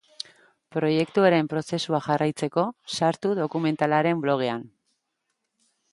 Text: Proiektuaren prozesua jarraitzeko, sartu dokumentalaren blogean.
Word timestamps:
Proiektuaren 0.75 1.49
prozesua 1.51 1.99
jarraitzeko, 2.07 2.65
sartu 2.95 3.35
dokumentalaren 3.41 4.25
blogean. 4.25 4.65